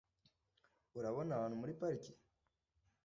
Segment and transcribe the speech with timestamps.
[0.97, 2.11] Urabona abantu muri parike?